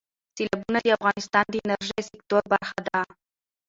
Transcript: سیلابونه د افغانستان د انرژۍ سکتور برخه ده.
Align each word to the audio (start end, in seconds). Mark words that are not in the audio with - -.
سیلابونه 0.35 0.79
د 0.83 0.87
افغانستان 0.97 1.45
د 1.49 1.53
انرژۍ 1.65 2.01
سکتور 2.11 2.41
برخه 2.53 2.79
ده. 2.87 2.99